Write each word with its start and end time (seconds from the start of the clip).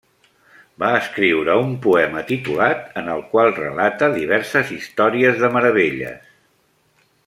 Va 0.83 0.87
escriure 0.99 1.57
un 1.65 1.75
poema 1.83 2.25
titulat 2.31 2.97
en 3.03 3.13
el 3.17 3.23
qual 3.35 3.53
relata 3.61 4.13
diverses 4.19 4.75
històries 4.81 5.41
de 5.45 5.55
meravelles. 5.59 6.31